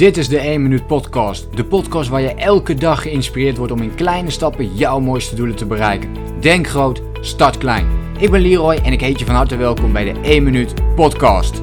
Dit 0.00 0.16
is 0.16 0.28
de 0.28 0.38
1 0.38 0.62
Minuut 0.62 0.86
Podcast. 0.86 1.56
De 1.56 1.64
podcast 1.64 2.08
waar 2.08 2.20
je 2.20 2.34
elke 2.34 2.74
dag 2.74 3.02
geïnspireerd 3.02 3.56
wordt 3.56 3.72
om 3.72 3.82
in 3.82 3.94
kleine 3.94 4.30
stappen 4.30 4.74
jouw 4.74 5.00
mooiste 5.00 5.34
doelen 5.34 5.56
te 5.56 5.66
bereiken. 5.66 6.40
Denk 6.40 6.66
groot, 6.66 7.02
start 7.20 7.58
klein. 7.58 8.14
Ik 8.18 8.30
ben 8.30 8.40
Leroy 8.40 8.74
en 8.74 8.92
ik 8.92 9.00
heet 9.00 9.18
je 9.18 9.24
van 9.24 9.34
harte 9.34 9.56
welkom 9.56 9.92
bij 9.92 10.12
de 10.12 10.20
1 10.20 10.42
Minuut 10.42 10.94
Podcast. 10.94 11.62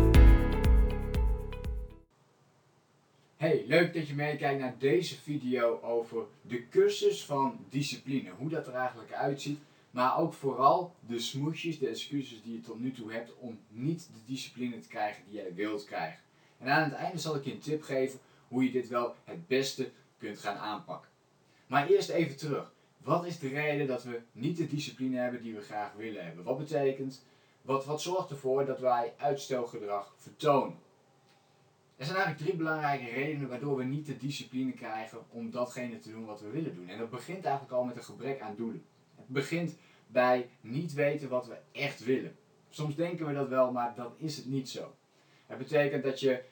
Hey, 3.38 3.64
leuk 3.68 3.94
dat 3.94 4.08
je 4.08 4.16
meekijkt 4.16 4.60
naar 4.60 4.76
deze 4.80 5.16
video 5.16 5.80
over 5.82 6.24
de 6.42 6.68
cursus 6.70 7.26
van 7.26 7.58
discipline. 7.70 8.30
Hoe 8.38 8.50
dat 8.50 8.68
er 8.68 8.74
eigenlijk 8.74 9.14
uitziet. 9.14 9.60
Maar 9.92 10.18
ook 10.18 10.34
vooral 10.34 10.96
de 11.08 11.20
smoesjes, 11.20 11.80
de 11.80 11.88
excuses 11.88 12.42
die 12.44 12.54
je 12.54 12.62
tot 12.62 12.80
nu 12.80 12.92
toe 12.92 13.12
hebt 13.12 13.34
om 13.40 13.58
niet 13.70 14.10
de 14.14 14.34
discipline 14.34 14.80
te 14.80 14.88
krijgen 14.88 15.24
die 15.30 15.36
jij 15.36 15.54
wilt 15.56 15.86
krijgen. 15.86 16.26
En 16.58 16.70
aan 16.70 16.84
het 16.84 16.94
einde 16.94 17.20
zal 17.20 17.36
ik 17.36 17.44
je 17.44 17.52
een 17.52 17.60
tip 17.60 17.84
geven 17.84 18.20
hoe 18.48 18.64
je 18.64 18.72
dit 18.72 18.88
wel 18.88 19.16
het 19.24 19.48
beste 19.48 19.92
kunt 20.18 20.40
gaan 20.40 20.58
aanpakken. 20.58 21.10
Maar 21.68 21.88
eerst 21.88 22.10
even 22.10 22.38
terug. 22.38 22.74
Wat 22.98 23.26
is 23.26 23.40
de 23.40 23.48
reden 23.48 23.88
dat 23.88 24.04
we 24.04 24.22
niet 24.32 24.58
de 24.58 24.68
discipline 24.68 25.18
hebben 25.18 25.42
die 25.42 25.56
we 25.56 25.62
graag 25.62 25.94
willen 25.94 26.26
hebben? 26.26 26.44
Wat 26.44 26.58
betekent, 26.58 27.24
wat, 27.62 27.86
wat 27.86 28.02
zorgt 28.02 28.30
ervoor 28.30 28.66
dat 28.66 28.80
wij 28.80 29.14
uitstelgedrag 29.18 30.14
vertonen? 30.18 30.78
Er 31.98 32.06
zijn 32.06 32.18
eigenlijk 32.18 32.46
drie 32.46 32.58
belangrijke 32.58 33.10
redenen 33.10 33.50
waardoor 33.50 33.78
we 33.78 33.84
niet 33.84 34.06
de 34.06 34.18
discipline 34.18 34.72
krijgen 34.72 35.20
om 35.30 35.52
datgene 35.52 36.00
te 36.00 36.12
doen 36.12 36.26
wat 36.26 36.42
we 36.42 36.50
willen 36.50 36.76
doen. 36.76 36.90
En 36.90 36.98
dat 36.98 37.10
begint 37.10 37.46
eigenlijk 37.46 37.76
al 37.76 37.84
met 37.84 37.96
een 37.98 38.04
gebrek 38.04 38.42
aan 38.42 38.56
doelen. 38.56 38.84
Het 39.16 39.28
begint 39.28 39.76
bij 40.08 40.50
niet 40.62 40.94
weten 40.94 41.30
wat 41.30 41.48
we 41.48 41.58
echt 41.72 42.04
willen. 42.04 42.36
Soms 42.70 42.96
denken 42.96 43.26
we 43.26 43.34
dat 43.34 43.48
wel, 43.48 43.72
maar 43.72 43.96
dat 43.96 44.14
is 44.18 44.38
het 44.38 44.46
niet 44.46 44.70
zo. 44.70 44.96
Het 45.48 45.58
betekent 45.58 46.04
dat 46.04 46.20
je 46.20 46.44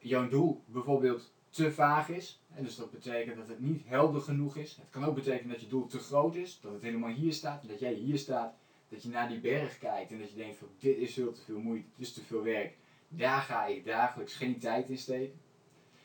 jouw 0.00 0.28
doel 0.28 0.62
bijvoorbeeld 0.66 1.32
te 1.50 1.72
vaag 1.72 2.08
is. 2.08 2.40
En 2.54 2.64
dus 2.64 2.76
dat 2.76 2.90
betekent 2.90 3.36
dat 3.36 3.48
het 3.48 3.60
niet 3.60 3.82
helder 3.86 4.20
genoeg 4.20 4.56
is. 4.56 4.76
Het 4.76 4.90
kan 4.90 5.04
ook 5.04 5.14
betekenen 5.14 5.52
dat 5.52 5.60
je 5.60 5.68
doel 5.68 5.86
te 5.86 5.98
groot 5.98 6.34
is, 6.34 6.60
dat 6.60 6.72
het 6.72 6.82
helemaal 6.82 7.10
hier 7.10 7.32
staat, 7.32 7.68
dat 7.68 7.80
jij 7.80 7.92
hier 7.92 8.18
staat, 8.18 8.54
dat 8.88 9.02
je 9.02 9.08
naar 9.08 9.28
die 9.28 9.40
berg 9.40 9.78
kijkt 9.78 10.10
en 10.10 10.18
dat 10.18 10.30
je 10.30 10.36
denkt 10.36 10.56
van 10.56 10.68
dit 10.78 10.96
is 10.96 11.14
veel 11.14 11.32
te 11.32 11.40
veel 11.40 11.58
moeite, 11.58 11.86
dit 11.96 12.06
is 12.06 12.12
te 12.12 12.22
veel 12.22 12.42
werk. 12.42 12.76
Daar 13.08 13.40
ga 13.40 13.66
ik 13.66 13.84
dagelijks 13.84 14.34
geen 14.34 14.58
tijd 14.58 14.88
in 14.88 14.98
steken. 14.98 15.40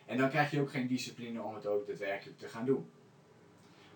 En 0.05 0.17
dan 0.17 0.29
krijg 0.29 0.51
je 0.51 0.61
ook 0.61 0.71
geen 0.71 0.87
discipline 0.87 1.41
om 1.41 1.55
het 1.55 1.65
ook 1.65 1.87
daadwerkelijk 1.87 2.39
te 2.39 2.47
gaan 2.47 2.65
doen. 2.65 2.89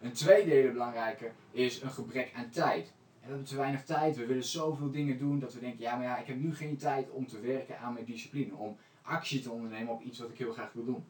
Een 0.01 0.13
tweede 0.13 0.51
hele 0.51 0.71
belangrijke 0.71 1.31
is 1.51 1.81
een 1.81 1.91
gebrek 1.91 2.31
aan 2.35 2.49
tijd. 2.49 2.93
We 3.25 3.31
hebben 3.31 3.49
te 3.49 3.55
weinig 3.55 3.83
tijd. 3.85 4.15
We 4.15 4.25
willen 4.25 4.43
zoveel 4.43 4.91
dingen 4.91 5.17
doen 5.17 5.39
dat 5.39 5.53
we 5.53 5.59
denken, 5.59 5.81
ja 5.81 5.95
maar 5.95 6.05
ja, 6.05 6.17
ik 6.17 6.27
heb 6.27 6.39
nu 6.39 6.55
geen 6.55 6.77
tijd 6.77 7.09
om 7.09 7.27
te 7.27 7.39
werken 7.39 7.79
aan 7.79 7.93
mijn 7.93 8.05
discipline. 8.05 8.55
Om 8.55 8.77
actie 9.01 9.41
te 9.41 9.51
ondernemen 9.51 9.93
op 9.93 10.01
iets 10.01 10.19
wat 10.19 10.29
ik 10.29 10.37
heel 10.37 10.53
graag 10.53 10.73
wil 10.73 10.85
doen. 10.85 11.03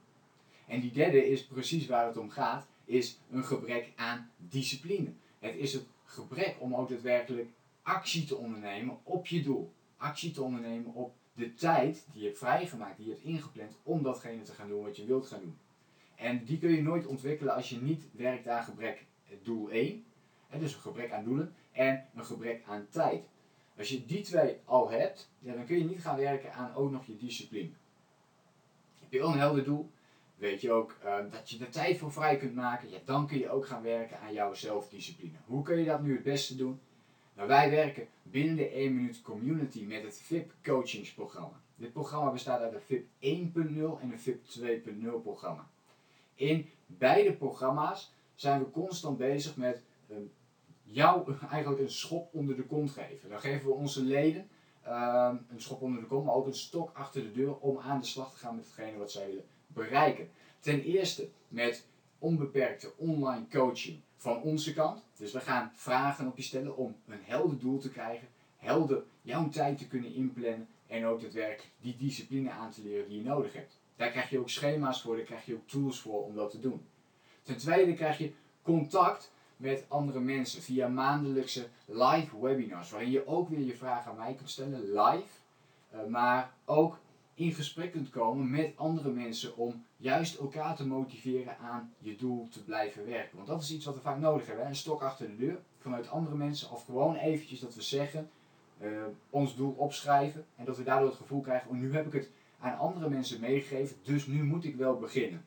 En 0.68 0.80
die 0.80 0.92
derde 0.92 1.30
is 1.30 1.46
precies 1.46 1.88
waar 1.88 2.06
het 2.06 2.18
om 2.18 2.30
gaat, 2.30 2.68
is 2.86 3.20
een 3.32 3.44
gebrek 3.44 3.92
aan 3.96 4.30
discipline. 4.38 5.14
Het 5.40 5.56
is 5.56 5.74
het 5.74 5.86
gebrek 6.06 6.56
om 6.60 6.76
ook 6.76 6.90
daadwerkelijk 6.90 7.50
actie 7.82 8.26
te 8.26 8.36
ondernemen 8.36 8.98
op 9.04 9.28
je 9.28 9.42
doel. 9.42 9.74
Actie 9.98 10.32
te 10.32 10.44
ondernemen 10.44 10.94
op 10.94 11.14
de 11.34 11.54
tijd 11.54 12.06
die 12.12 12.22
je 12.22 12.28
hebt 12.28 12.40
vrijgemaakt, 12.40 12.98
die 12.98 13.06
je 13.06 13.12
hebt 13.12 13.24
ingepland 13.24 13.78
om 13.84 14.04
datgene 14.04 14.42
te 14.42 14.54
gaan 14.54 14.68
doen 14.68 14.84
wat 14.84 14.96
je 14.96 15.06
wilt 15.06 15.28
gaan 15.28 15.42
doen. 15.42 15.58
En 16.16 16.44
die 16.44 16.58
kun 16.58 16.72
je 16.72 16.82
nooit 16.82 17.06
ontwikkelen 17.06 17.56
als 17.56 17.70
je 17.70 17.82
niet 17.82 18.04
werkt 18.12 18.48
aan 18.48 18.64
gebrek 18.64 19.06
doel 19.44 19.70
1, 19.70 20.04
dus 20.60 20.74
een 20.74 20.82
gebrek 20.82 21.12
aan 21.12 21.24
doelen, 21.24 21.56
en 21.72 22.06
een 22.16 22.26
gebrek 22.26 22.64
aan 22.68 22.88
tijd. 22.90 23.24
Als 23.78 23.90
je 23.90 24.06
die 24.06 24.22
twee 24.22 24.58
al 24.66 24.90
hebt, 24.90 25.30
dan 25.40 25.66
kun 25.66 25.78
je 25.78 25.84
niet 25.84 26.02
gaan 26.02 26.18
werken 26.18 26.54
aan 26.54 26.76
ook 26.76 26.92
nog 26.92 27.06
je 27.06 27.18
discipline. 27.18 27.70
Heb 29.00 29.12
je 29.12 29.20
wel 29.20 29.32
een 29.32 29.40
helder 29.40 29.64
doel, 29.64 29.90
weet 30.36 30.62
je 30.62 30.72
ook 30.72 30.98
uh, 31.06 31.18
dat 31.32 31.50
je 31.50 31.60
er 31.60 31.72
tijd 31.72 31.98
voor 31.98 32.12
vrij 32.12 32.38
kunt 32.38 32.56
maken, 32.56 32.90
ja, 32.90 32.98
dan 33.06 33.28
kun 33.28 33.38
je 33.38 33.50
ook 33.50 33.66
gaan 33.66 33.82
werken 33.82 34.20
aan 34.20 34.34
jouw 34.34 34.54
zelfdiscipline. 34.54 35.38
Hoe 35.46 35.64
kun 35.64 35.78
je 35.78 35.86
dat 35.86 36.02
nu 36.02 36.14
het 36.14 36.24
beste 36.24 36.56
doen? 36.56 36.80
Nou, 37.36 37.48
wij 37.48 37.70
werken 37.70 38.08
binnen 38.24 38.56
de 38.56 38.70
1 38.70 38.96
minuut 38.96 39.22
community 39.22 39.84
met 39.84 40.04
het 40.04 40.22
VIP 40.22 40.54
coachingsprogramma. 40.64 41.62
Dit 41.76 41.94
programma 41.94 42.32
bestaat 42.32 42.62
uit 42.62 42.74
een 42.74 42.82
VIP 42.82 43.08
1.0 43.56 44.02
en 44.02 44.12
een 44.12 44.20
VIP 44.20 44.46
2.0 44.60 45.22
programma. 45.24 45.70
In 46.36 46.70
beide 46.86 47.34
programma's 47.34 48.14
zijn 48.36 48.60
we 48.60 48.72
constant 48.72 49.18
bezig 49.18 49.56
met 49.56 49.82
uh, 50.08 50.18
jou 50.86 51.36
eigenlijk 51.52 51.82
een 51.82 51.92
schop 51.92 52.30
onder 52.34 52.56
de 52.56 52.64
kont 52.64 52.92
geven. 52.92 53.30
Dan 53.30 53.40
geven 53.40 53.68
we 53.68 53.74
onze 53.74 54.04
leden 54.04 54.48
uh, 54.88 55.34
een 55.50 55.62
schop 55.62 55.82
onder 55.82 56.02
de 56.02 56.08
kont, 56.08 56.26
maar 56.26 56.36
ook 56.36 56.48
een 56.48 56.56
stok 56.56 56.92
achter 56.94 57.22
de 57.22 57.32
deur 57.32 57.58
om 57.58 57.80
aan 57.80 58.00
de 58.00 58.06
slag 58.06 58.32
te 58.32 58.38
gaan 58.38 58.56
met 58.56 58.66
hetgene 58.66 58.98
wat 58.98 59.12
zij 59.12 59.28
willen 59.28 59.46
bereiken. 59.68 60.30
Ten 60.60 60.84
eerste 60.84 61.30
met 61.48 61.86
onbeperkte 62.20 62.92
online 62.98 63.46
coaching 63.52 64.00
van 64.18 64.42
onze 64.42 64.74
kant. 64.74 65.04
Dus 65.18 65.32
we 65.32 65.40
gaan 65.40 65.72
vragen 65.76 66.28
op 66.28 66.38
je 66.38 66.44
stellen 66.44 66.78
om 66.78 66.96
een 67.08 67.22
helder 67.24 67.60
doel 67.60 67.80
te 67.80 67.92
krijgen, 67.92 68.28
helder 68.58 69.04
jouw 69.22 69.50
tijd 69.50 69.78
te 69.78 69.88
kunnen 69.88 70.14
inplannen 70.14 70.68
en 70.88 71.06
ook 71.06 71.22
het 71.22 71.34
werk 71.34 71.70
die 71.82 71.98
discipline 71.98 72.52
aan 72.52 72.72
te 72.72 72.82
leren 72.84 73.10
die 73.10 73.18
je 73.18 73.24
nodig 73.24 73.54
hebt. 73.54 73.80
Daar 73.96 74.12
krijg 74.12 74.30
je 74.30 74.40
ook 74.40 74.50
schema's 74.50 75.02
voor, 75.02 75.16
daar 75.16 75.26
krijg 75.26 75.46
je 75.46 75.54
ook 75.54 75.68
tools 75.68 76.00
voor 76.00 76.26
om 76.26 76.36
dat 76.36 76.52
te 76.52 76.60
doen. 76.60 76.86
Ten 77.44 77.58
tweede 77.58 77.94
krijg 77.94 78.18
je 78.18 78.32
contact 78.62 79.32
met 79.58 79.86
andere 79.88 80.20
mensen 80.20 80.62
via 80.62 80.88
maandelijkse 80.88 81.68
live 81.86 82.40
webinars, 82.42 82.90
waarin 82.90 83.12
je 83.12 83.28
ook 83.28 83.50
weer 83.50 83.66
je 83.66 83.76
vragen 83.76 84.12
aan 84.12 84.18
mij 84.18 84.34
kunt 84.34 84.50
stellen, 84.50 84.82
live, 84.82 85.30
uh, 85.94 86.06
maar 86.08 86.54
ook 86.66 87.00
in 87.34 87.54
gesprek 87.54 87.92
kunt 87.92 88.10
komen 88.10 88.50
met 88.50 88.74
andere 88.76 89.10
mensen 89.10 89.58
om 89.58 89.86
juist 89.98 90.38
elkaar 90.38 90.76
te 90.76 90.88
motiveren 90.88 91.58
aan 91.58 91.94
je 91.98 92.16
doel 92.16 92.48
te 92.52 92.64
blijven 92.64 93.06
werken. 93.06 93.36
Want 93.36 93.48
dat 93.48 93.62
is 93.62 93.72
iets 93.72 93.86
wat 93.86 93.96
we 93.96 94.02
vaak 94.02 94.20
nodig 94.20 94.48
hebben, 94.48 94.66
een 94.66 94.76
stok 94.76 95.02
achter 95.02 95.28
de 95.28 95.36
deur 95.36 95.60
vanuit 95.80 96.10
andere 96.10 96.36
mensen 96.36 96.72
of 96.72 96.86
gewoon 96.86 97.16
eventjes 97.16 97.60
dat 97.60 97.76
we 97.76 97.82
zeggen, 97.82 98.30
uh, 98.82 99.04
ons 99.30 99.56
doel 99.56 99.72
opschrijven 99.78 100.46
en 100.56 100.66
dat 100.66 100.78
we 100.78 100.84
daardoor 100.84 101.10
het 101.10 101.18
gevoel 101.18 101.42
krijgen, 101.42 101.70
oh 101.70 101.76
nu 101.76 101.94
heb 101.94 102.06
ik 102.06 102.14
het 102.14 102.30
aan 102.60 102.78
andere 102.78 103.10
mensen 103.10 103.40
meegegeven, 103.40 103.98
dus 104.04 104.28
nu 104.28 104.44
moet 104.44 104.66
ik 104.66 104.76
wel 104.76 104.98
beginnen. 104.98 105.46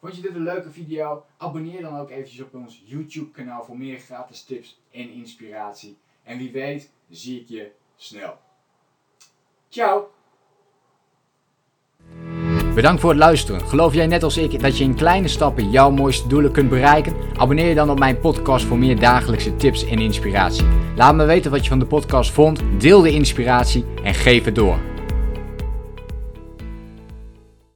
Vond 0.01 0.17
je 0.17 0.23
dit 0.23 0.35
een 0.35 0.43
leuke 0.43 0.71
video? 0.71 1.25
Abonneer 1.37 1.83
dan 1.83 1.99
ook 1.99 2.11
eventjes 2.11 2.41
op 2.41 2.55
ons 2.55 2.83
YouTube 2.85 3.31
kanaal 3.31 3.65
voor 3.65 3.79
meer 3.79 3.99
gratis 3.99 4.43
tips 4.43 4.81
en 4.91 5.11
inspiratie. 5.11 5.97
En 6.23 6.39
wie 6.39 6.53
weet 6.53 6.91
zie 7.11 7.41
ik 7.41 7.49
je 7.49 7.71
snel. 7.97 8.39
Ciao! 9.69 10.11
Bedankt 12.75 13.01
voor 13.01 13.11
het 13.11 13.19
luisteren. 13.19 13.61
Geloof 13.61 13.95
jij 13.95 14.07
net 14.07 14.23
als 14.23 14.37
ik 14.37 14.61
dat 14.61 14.79
je 14.79 14.85
in 14.85 14.95
kleine 14.95 15.29
stappen 15.29 15.71
jouw 15.71 15.91
mooiste 15.91 16.29
doelen 16.29 16.53
kunt 16.53 16.69
bereiken? 16.69 17.15
Abonneer 17.37 17.69
je 17.69 17.75
dan 17.75 17.91
op 17.91 17.99
mijn 17.99 18.21
podcast 18.21 18.65
voor 18.65 18.79
meer 18.79 19.01
dagelijkse 19.01 19.57
tips 19.57 19.85
en 19.85 19.99
inspiratie. 19.99 20.67
Laat 20.97 21.15
me 21.15 21.25
weten 21.25 21.51
wat 21.51 21.63
je 21.63 21.69
van 21.69 21.79
de 21.79 21.87
podcast 21.87 22.31
vond, 22.31 22.63
deel 22.79 23.01
de 23.01 23.11
inspiratie 23.11 23.85
en 24.03 24.15
geef 24.15 24.45
het 24.45 24.55
door. 24.55 24.98